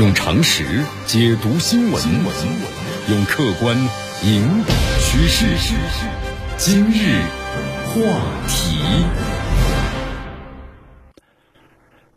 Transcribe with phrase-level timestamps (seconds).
[0.00, 0.64] 用常识
[1.04, 2.02] 解读新闻，
[3.10, 3.76] 用客观
[4.24, 5.44] 引导趋势。
[6.56, 7.20] 今日
[7.84, 8.00] 话
[8.48, 8.78] 题，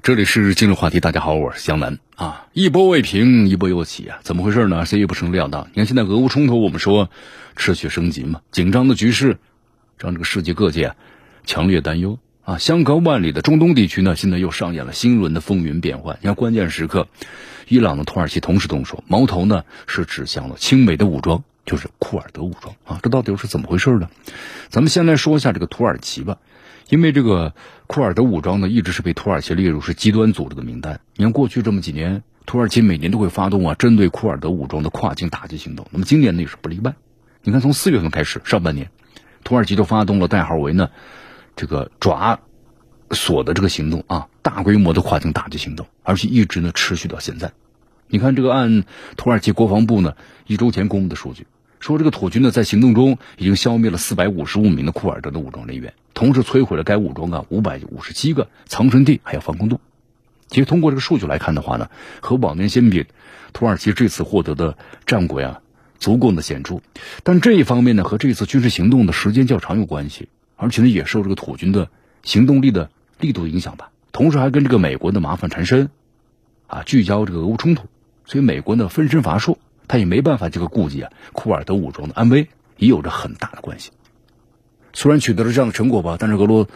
[0.01, 1.01] 这里是今日话题。
[1.01, 2.47] 大家好，我是江南啊。
[2.53, 4.19] 一波未平，一波又起啊！
[4.23, 4.85] 怎么回事呢？
[4.85, 5.67] 谁也不成料到。
[5.73, 7.09] 你看，现在俄乌冲突，我们说
[7.57, 9.39] 持续升级嘛，紧张的局势
[9.97, 10.95] 让这个世界各界
[11.45, 12.17] 强烈担忧。
[12.45, 16.17] 啊，相隔万里的中东地区呢，现在又上演了新一轮的风云变幻。
[16.21, 17.09] 你看，关键时刻，
[17.67, 22.99] 伊朗的土耳其同时动手，矛头呢是指向了亲美的武装，就是库尔德武装啊。
[23.01, 24.09] 这到底是怎么回事呢？
[24.69, 26.37] 咱们先来说一下这个土耳其吧，
[26.89, 27.53] 因为这个
[27.87, 30.99] 库尔德武装呢，一直是被土耳其列入是极端组织的名单。
[31.15, 36.93] 你看，过去这么几年，土耳其每年都会发动啊针对库尔德武装的跨境打击行动，那么今年呢也是不例外。
[37.43, 38.89] 你看，从四月份开始，上半年，
[39.43, 40.89] 土耳其就发动了代号为呢。
[41.55, 42.39] 这个爪
[43.11, 47.51] 索的这个行动啊，大规模的跨境打击行动，而且一直呢持续到现在。
[48.13, 48.83] 你看，这个按
[49.17, 50.13] 土耳其国防部呢
[50.45, 51.47] 一周前公布的数据，
[51.79, 59.79] 说这个土军呢在行动中已经消灭了四百五十五名的库尔德的武装人员，同时摧毁了该武装啊五百五十七个藏身地还有防空洞。
[60.47, 61.89] 其实通过这个数据来看的话呢，
[62.21, 63.07] 和往年相比，
[63.51, 64.77] 土耳其这次获得的
[65.07, 65.61] 战果呀
[65.97, 66.81] 足够的显著。
[67.23, 70.29] 但这一方面呢和这次军事行动的时间较长有关系。
[70.55, 71.89] 而且呢，也受这个土军的
[72.21, 75.89] 行动力的力度影响吧，同时还跟这个美国的麻烦缠身，
[76.67, 77.87] 啊，聚焦这个俄乌冲突，
[78.33, 83.91] 所以美国呢分身乏术，他也没办法这个顾及啊库尔德武装的安危，也有着很大的关系。
[84.91, 86.67] 虽然取得了这样的成果吧，但是俄罗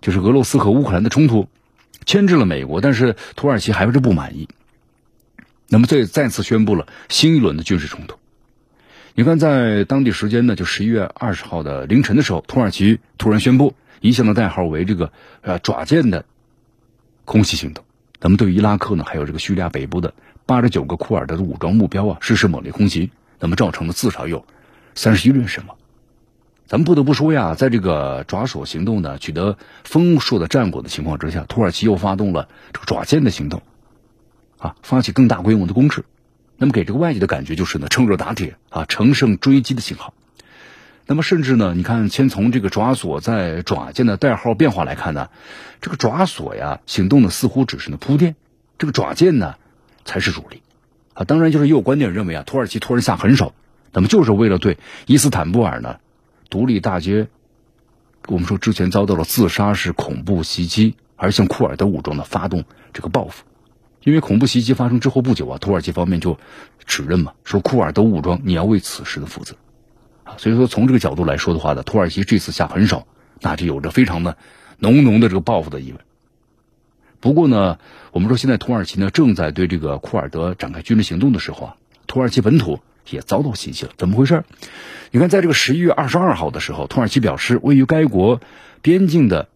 [0.00, 1.50] 就是俄罗斯和乌克兰的冲突
[2.06, 4.48] 牵制了美国，但是土耳其还是不满意，
[5.68, 8.16] 那么这再次宣布了新一轮的军事冲突。
[9.14, 16.24] 你看，在当地时间呢，就十一月二十号的凌晨的时候，土耳其突然宣布一项的代号为这个呃爪剑的
[17.26, 17.84] 空袭行动。
[18.18, 20.14] 那么，对伊拉克呢，还有这个叙利亚北部的
[20.46, 24.44] 八十九个库尔德的武装目标啊，实施猛烈空袭，那么造成了至少有
[24.94, 25.76] 三十一人死亡。
[26.66, 33.62] 咱们不得不说呀，在这个爪索行动呢取得丰硕的战果的情况之下，土耳其又发动了这个爪剑的行动，
[34.58, 36.04] 啊，发起更大规模的攻势。
[36.56, 40.14] 那么给这个外界的感觉就是呢，趁热打铁啊，乘胜追击的信号。
[41.04, 45.28] 那么甚至呢，你看，先从这个爪索在爪剑的代号变化来看呢，
[45.80, 48.36] 这个爪索呀行动呢似乎只是呢铺垫，
[48.78, 49.56] 这个爪剑呢
[50.04, 50.62] 才是主力
[51.14, 51.24] 啊。
[51.24, 53.54] 当然，就是也有观点认为啊，土耳其突然下狠手，
[53.92, 55.98] 那么就是为了对伊斯坦布尔呢
[56.50, 57.28] 独立大街，
[58.28, 63.44] 我们说之前遭到了自杀式恐怖袭击，而向库尔德武装呢发动这个报复。
[64.04, 66.36] 因为恐怖袭击发生之后不久啊，土耳其方面就
[66.84, 69.54] 指认嘛，说库尔德武装你要为此事的负责，
[70.24, 73.06] 啊，所以说从这个角度来说的话呢，土耳其这次下狠手，
[73.40, 74.36] 那就有着非常的
[74.78, 75.98] 浓浓的这个报复的意味。
[77.22, 77.78] 不过呢，
[78.10, 81.76] 我们说现在土耳其呢正在对这个库尔德展开军事行动的时候啊，
[82.08, 84.42] 土耳其本土也遭到袭击了，怎么回事？
[85.12, 88.40] 你看，在这个十一月二十二号的时候，土耳其表示，位于该国
[88.82, 89.48] 边境的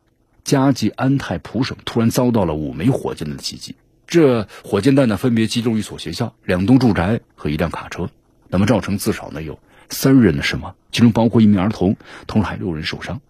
[0.45, 3.75] 加济安泰普省突然遭到了五枚火箭弹的袭击。
[4.07, 8.09] 这火箭弹呢，分别击中一所学校、两栋住宅和一辆卡车，
[8.49, 11.97] 那么造成至少呢有三人的死亡，其中包括一名儿童，
[12.29, 13.21] 同时还六人受伤。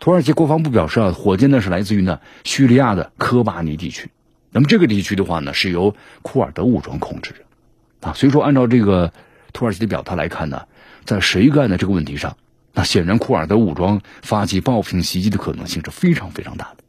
[0.00, 4.10] 土耳其国防部表示啊，火箭呢是来自于呢叙利亚的科巴尼地区，
[4.52, 9.12] 那么这个地区的话呢是由库尔德武装控制着，啊，所以说按照这个
[9.52, 10.62] 土耳其的表态来看呢，
[11.04, 12.36] 在谁干的这个问题上，
[12.72, 16.84] 那显然库尔德武装发起报复性袭击的可能性是非常非常大的。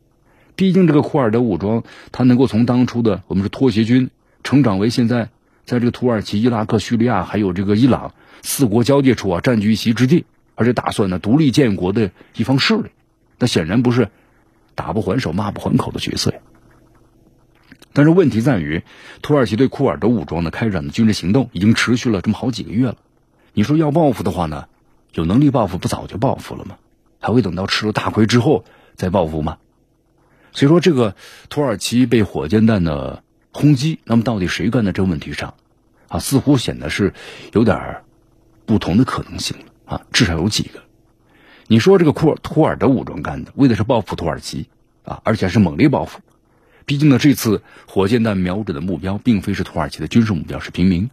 [0.56, 4.10] 毕竟，这个库尔德武装，它能够从当初的我们是拖鞋军，
[4.44, 5.30] 成长为现在
[5.66, 12.90] 在这个土耳其、伊拉克、叙利亚还有这个伊朗四国交界处啊，占据一席之地，而且打算呢独立建国的一方势力，
[13.40, 14.10] 那显然不是
[14.76, 16.38] 打不还手、骂不还口的角色呀。
[17.94, 18.84] 但是问题在于，
[19.24, 22.98] 土耳其对库尔德武装的开展的军事行动已经持续了这么好几个月了。
[23.54, 24.68] 你说要报复的话呢，
[25.14, 26.78] 有能力报复不早就报复了吗？
[27.20, 28.64] 还会等到吃了大亏之后
[28.96, 29.58] 再报复吗？
[30.52, 31.16] 所以说，这个
[31.50, 35.56] 土耳其被火箭弹的轰击，那么到底谁干的这个问题上，
[36.08, 37.14] 啊，似乎显得是
[37.54, 38.04] 有点
[38.66, 40.80] 不同的可能性啊，至少有几个。
[41.72, 44.68] 你说这个库尔图尔德武装干的，为的是报复土耳其
[45.04, 46.20] 啊，而且是猛烈报复。
[46.88, 51.12] 毕竟呢，这次火箭弹瞄准的目标并非是土耳其的军事目标，是平民。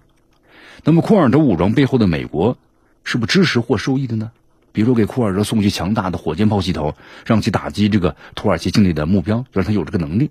[0.82, 2.56] 那么库尔德武装背后的美国，
[3.04, 4.30] 是不支持或受益的呢？
[4.72, 6.94] 比如给库尔德送去强大的火箭炮系统，
[7.26, 10.30] 让其打击这个土耳其境内的目标，让他有这个能力，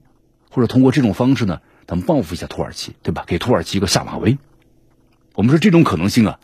[0.49, 3.25] 或者通过这种方式呢，咱们报复一下土耳其，对吧？
[3.27, 4.39] 给土耳其一个下马威。
[5.35, 6.39] 我们说这种可能性啊，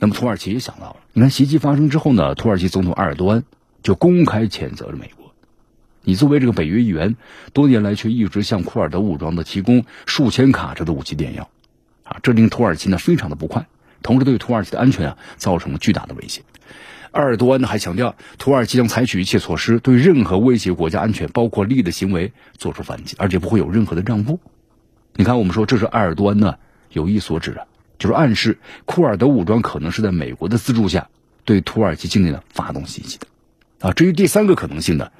[0.00, 0.96] 那么土耳其也想到了。
[1.12, 3.44] 你看袭击发生之后呢，土耳其总统埃尔多安
[3.82, 5.32] 就公开谴责了美国，
[6.02, 7.16] 你作为这个北约议员，
[7.52, 11.50] 多年来却一直向库尔德武装的提供数千卡车的武器弹药，
[12.04, 13.66] 啊，这令土耳其呢非常的不快，
[14.02, 16.42] 同时对土耳其的安全啊造成了巨大的威胁。
[17.12, 24.40] 埃尔多安呢还强调，土耳其将采取一切措施，对任何威胁国家安全、包括利益的行为做出反击，而且不会有任何的让步。
[25.16, 26.54] 你看，我们说这是埃尔多安呢
[26.90, 27.66] 有意所指啊，
[28.00, 31.08] 就是暗示库尔德武装可能是在美国的资助下
[31.44, 33.26] 对土耳其境内呢发动袭击的。
[33.78, 35.12] 啊，至于第三个可能性呢？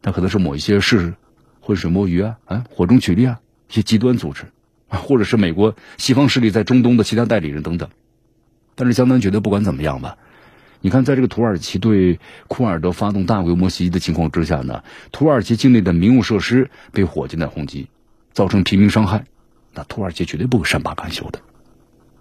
[0.00, 1.14] 那可能是某一些是
[1.60, 4.44] 浑水摸鱼啊，啊，火中取栗啊，一些极端组织
[4.88, 7.90] 啊，或者是美国西方势力在中东的其他代理人等等。
[8.74, 10.18] 但是江南觉得，不管怎么样吧，
[10.80, 17.88] 你看，在这个土耳其对库尔德发动大规模袭击的情况之下呢，土耳其境内的民用设施被火箭弹轰击，
[18.32, 19.24] 造成平民伤害，
[19.72, 21.40] 那土耳其绝对不会善罢甘休的。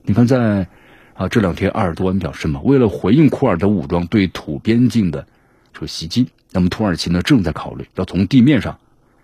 [0.04, 0.68] 你看，在
[1.14, 5.28] 啊这两天，埃尔多安表示嘛，为了回应库尔德武装对土边境的
[5.74, 6.30] 这个袭击。
[6.52, 8.80] 那么土耳其呢，正在考虑要从地面上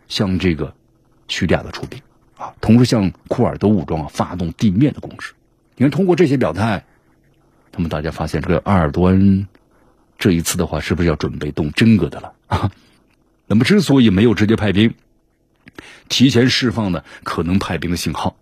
[0.07, 0.73] 向这个
[1.27, 2.01] 叙利亚的出兵
[2.37, 5.33] 啊，同时向库尔德武装啊发动地面的攻势。
[5.75, 6.85] 你看，通过这些表态，
[7.73, 9.47] 那么大家发现这个埃尔多安
[10.17, 12.71] 这一次的话，是不是要准备动真格的了 啊？
[13.47, 14.93] 那么之所以没有直接派兵，
[16.07, 18.37] 提前释放呢可能派兵的信号，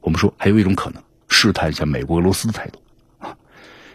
[0.00, 1.02] 我们说还有一种可能，
[1.34, 2.78] 试探一下美国、俄罗斯的态度。
[3.18, 3.36] 啊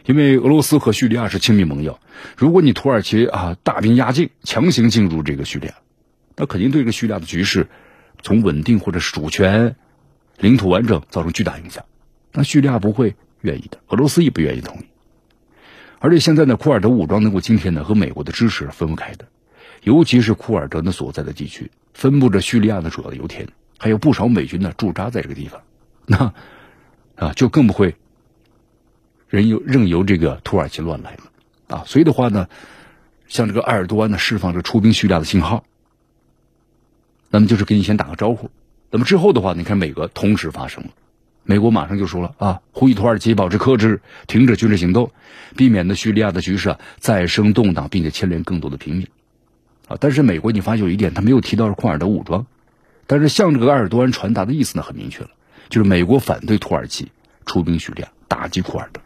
[0.05, 1.99] 因为俄罗斯和叙利亚是亲密盟友，
[2.35, 5.75] 如果你土耳其啊大兵压境，强行进入这个叙利亚，
[6.35, 7.67] 那肯定对这个叙利亚的局势，
[8.23, 9.75] 从稳定或者是主权、
[10.37, 11.85] 领土完整造成巨大影响。
[12.31, 14.85] 那叙利亚不会愿意的，俄罗斯也不愿意同意。
[15.99, 19.27] 而且现在呢，库尔德武装能够今天呢和美国的支持分不开的，
[19.83, 23.47] 尤其是库尔德呢所在的地区，分布着叙利亚的主要的油田，
[23.77, 25.61] 还有不少美军呢驻扎在这个地方，
[26.07, 26.33] 那
[27.19, 27.95] 啊就更不会。
[29.27, 32.47] 任由任由这个土耳其乱来了，啊，所以的话呢，
[33.27, 35.63] 像这个埃尔多安呢释放这出兵叙利亚的信号，
[37.29, 38.49] 那么就是给你先打个招呼，
[38.89, 40.89] 那么之后的话，你看美国同时发生了，
[41.43, 45.11] 美国马上就说了啊，呼吁土耳其保持克制，停止军事行动，
[45.55, 49.07] 避免呢叙利亚的局势啊再生动荡，并且牵连更多的平民，
[49.87, 52.47] 啊，但是美国你发现有一点，他没有提到是库尔德武装，
[53.05, 55.29] 但是向这个埃尔多安传达的意思呢很明确了，
[55.69, 57.11] 就是美国反对土耳其
[57.45, 59.01] 出兵叙利亚，打击库尔德。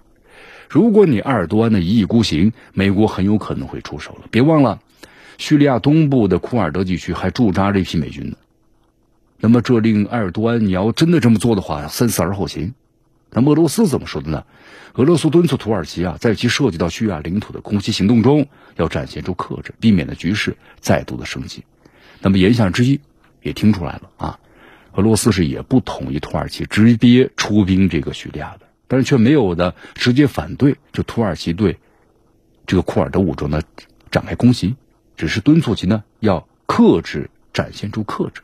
[0.69, 4.21] 如果你埃尔多安的一意孤行，美国很有可能会出手了。
[4.31, 4.80] 别忘了，
[5.38, 8.38] 叙利亚东部的库尔德地区还驻扎着一批美军呢。
[9.39, 12.74] 那么，这令埃尔多安，你要真的这么做的话，三思而后行。
[13.30, 14.45] 那么，俄罗斯怎么说的呢？
[14.94, 21.63] 俄罗斯敦促土耳其啊，在其涉及到叙利亚领土的空袭行动中，要展现出克制，避免的局势再度的升级。
[22.21, 23.01] 那么，言下之意
[23.42, 24.39] 也听出来了啊，
[24.94, 28.68] 俄罗斯是也不同意土耳其直接出兵这个叙利亚的。
[28.88, 31.80] 但是却没有的直接反对，就土耳其对
[32.68, 33.62] 这个库尔德武装呢
[34.12, 34.75] 展开攻击，
[35.18, 38.42] 只是敦促其呢要克制，展现出克制。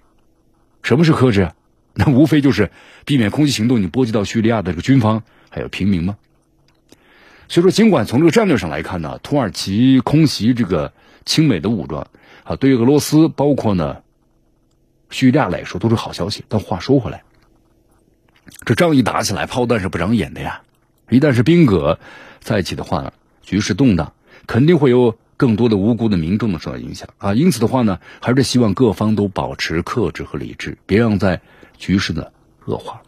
[0.82, 1.54] 什么是克制啊？
[1.94, 2.72] 那无非就是
[3.06, 6.18] 避免空袭行动你波及到叙利亚的这个军方还有平民吗？
[7.48, 10.94] 所以说，尽管从这个战略上来看呢，土耳其空袭这个
[11.26, 12.08] 亲美的武装
[12.44, 13.98] 啊，对于俄罗斯包括呢
[15.10, 16.44] 叙利亚来说都是好消息。
[16.48, 17.24] 但话说回来。
[18.66, 20.62] 这仗一打起来，炮弹是不长眼的呀！
[21.10, 22.00] 一旦是兵戈
[22.40, 24.14] 在一起的话呢，局势动荡，
[24.48, 27.34] 肯定会有更多的无辜的民众受到影响啊！
[27.34, 31.42] 因此的话呢，还是希望各方都保持克制和理智，别让在
[31.78, 32.34] 局势的
[32.66, 33.02] 恶化。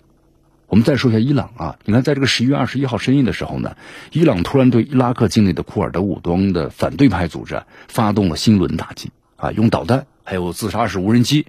[0.68, 3.76] 我们再说一下伊朗啊，你看，在这个十一月二十一号深夜的时候呢，
[4.12, 11.48] 伊朗突然对伊拉克境内的库尔德武装的反对派组织发动了新轮打击啊，用导弹还有自杀式无人机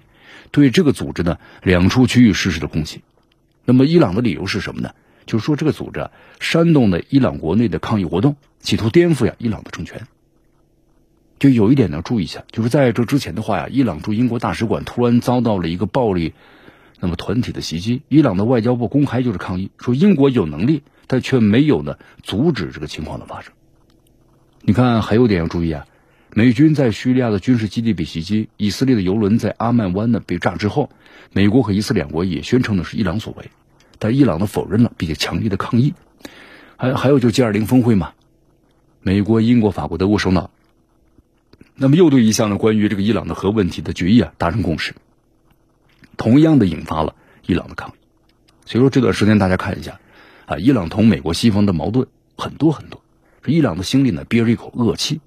[0.53, 3.01] 对这个组织呢两处区域实施了攻击。
[3.65, 4.93] 那么，伊朗的理由是什么呢？
[5.25, 10.05] 就是说，这个组织煽动了伊朗国内的抗议活动，企图颠覆呀伊朗的政权。
[11.39, 16.33] 就有一点呢，注意一下，就是在这之前的话呀，伊朗驻英国大使馆突然遭到了一个暴力
[16.99, 23.53] 那么团体的袭击，伊朗的外交部公开就是抗议，说英国有能力，但却没有呢阻止这个情况的发生。
[24.61, 25.85] 你看，还有点要注意啊，
[26.35, 30.89] 美军在叙利亚的军事基地被袭击，以色列的油轮在阿曼湾呢被炸之后。
[31.31, 33.49] 美国和以色列两国也宣称呢是伊朗所为，
[33.99, 35.93] 但伊朗呢否认了，并且强烈的抗议。
[36.75, 38.13] 还还有就 G 二零峰会嘛，
[39.01, 40.49] 美国、英国、法国、德国首脑，
[41.75, 44.95] 那么又对一项呢关于这个伊朗的核问题的决议啊达成共识，
[46.17, 47.93] 同样的引发了伊朗的抗议。
[48.65, 49.99] 所以说这段时间大家看一下
[50.45, 53.01] 啊，伊朗同美国西方的矛盾很多很多，
[53.43, 55.21] 这伊朗的心里呢憋着一口恶气。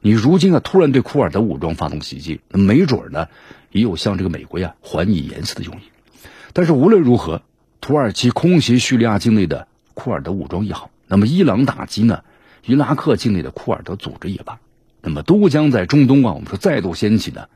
[0.00, 3.28] 你如今啊突然对库尔德武装发动袭击，那没准呢，
[3.72, 5.80] 也有向这个美国啊还以颜色的用意。
[6.52, 7.42] 但是无论如何，
[7.80, 12.22] 土耳其空袭叙利亚境内的库尔德武装也好，那么伊朗打击呢，
[12.64, 14.60] 伊拉克境内的库尔德组织也罢，
[15.02, 17.48] 那么都将在中东啊，我们说再度掀起呢。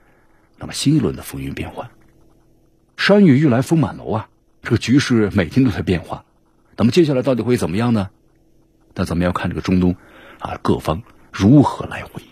[0.58, 1.90] 那么新一轮的风云变幻，
[2.96, 4.28] 山雨欲来风满楼啊，
[4.62, 6.24] 这个局势每天都在变化，
[6.76, 8.10] 那么接下来到底会怎么样呢？
[8.94, 9.96] 那咱们要看这个中东
[10.38, 12.22] 啊各方如何来回。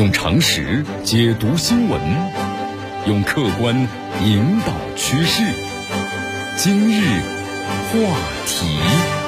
[0.00, 2.00] 用常识解读新闻
[3.06, 3.76] 用客观
[4.24, 5.42] 引导趋势。
[6.56, 7.20] 今日
[7.92, 8.16] 话
[8.46, 9.19] 题。